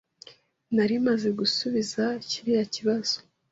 Nari 0.75 0.95
maze 1.07 1.27
gusubiza 1.39 2.03
kiriya 2.29 2.63
kibazo. 2.73 3.17